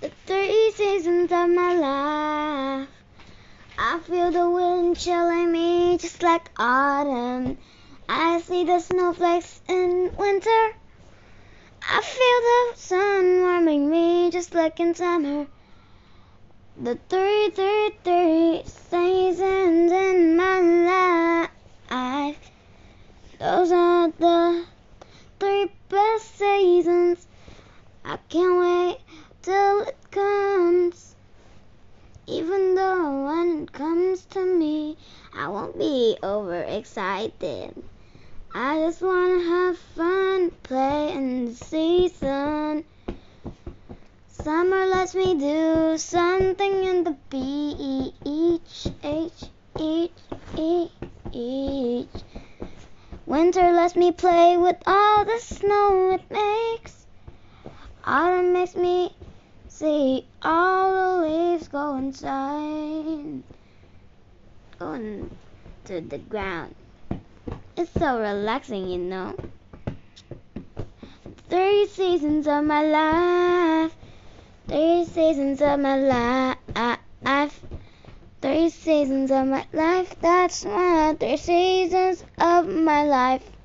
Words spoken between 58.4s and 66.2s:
makes me see all the leaves go inside, going to the